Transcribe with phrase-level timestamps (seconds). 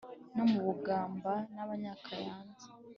[0.35, 2.67] no mu bugamba n’abanyakayanza